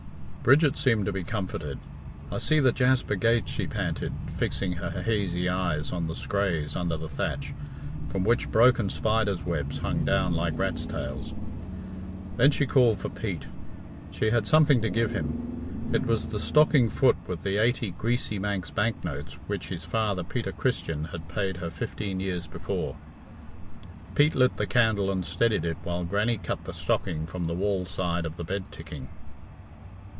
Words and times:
Bridget 0.43 0.75
seemed 0.75 1.05
to 1.05 1.13
be 1.13 1.23
comforted. 1.23 1.77
"I 2.31 2.39
see 2.39 2.59
the 2.59 2.71
jasper 2.71 3.13
gates," 3.13 3.51
she 3.51 3.67
panted, 3.67 4.11
fixing 4.25 4.71
her 4.73 5.03
hazy 5.03 5.47
eyes 5.47 5.91
on 5.91 6.07
the 6.07 6.15
scraas 6.15 6.75
under 6.75 6.97
the 6.97 7.07
thatch, 7.07 7.53
from 8.09 8.23
which 8.23 8.49
broken 8.49 8.89
spiders' 8.89 9.43
webs 9.45 9.77
hung 9.77 10.03
down 10.03 10.33
like 10.33 10.57
rats' 10.57 10.87
tails. 10.87 11.35
Then 12.37 12.49
she 12.49 12.65
called 12.65 12.97
for 12.99 13.09
Pete. 13.09 13.45
She 14.09 14.31
had 14.31 14.47
something 14.47 14.81
to 14.81 14.89
give 14.89 15.11
him. 15.11 15.89
It 15.93 16.07
was 16.07 16.25
the 16.25 16.39
stocking 16.39 16.89
foot 16.89 17.17
with 17.27 17.43
the 17.43 17.57
eighty 17.57 17.91
greasy 17.91 18.39
Manx 18.39 18.71
banknotes 18.71 19.35
which 19.45 19.69
his 19.69 19.85
father, 19.85 20.23
Peter 20.23 20.51
Christian, 20.51 21.03
had 21.11 21.27
paid 21.29 21.57
her 21.57 21.69
fifteen 21.69 22.19
years 22.19 22.47
before. 22.47 22.95
Pete 24.15 24.33
lit 24.33 24.57
the 24.57 24.65
candle 24.65 25.11
and 25.11 25.23
steadied 25.23 25.65
it 25.65 25.77
while 25.83 26.03
Grannie 26.03 26.39
cut 26.39 26.63
the 26.63 26.73
stocking 26.73 27.27
from 27.27 27.45
the 27.45 27.53
wall 27.53 27.85
side 27.85 28.25
of 28.25 28.37
the 28.37 28.43
bed 28.43 28.63
ticking. 28.71 29.07